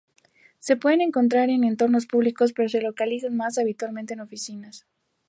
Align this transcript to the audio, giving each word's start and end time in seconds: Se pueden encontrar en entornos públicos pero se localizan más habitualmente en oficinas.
Se 0.57 0.75
pueden 0.77 0.99
encontrar 1.01 1.51
en 1.51 1.63
entornos 1.63 2.07
públicos 2.07 2.53
pero 2.53 2.67
se 2.69 2.81
localizan 2.81 3.37
más 3.37 3.59
habitualmente 3.59 4.15
en 4.15 4.21
oficinas. 4.21 4.87